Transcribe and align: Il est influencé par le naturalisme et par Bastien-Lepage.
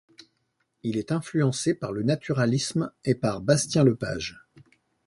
Il 0.81 0.97
est 0.97 1.11
influencé 1.11 1.75
par 1.75 1.91
le 1.93 2.01
naturalisme 2.01 2.91
et 3.05 3.13
par 3.13 3.39
Bastien-Lepage. 3.39 4.41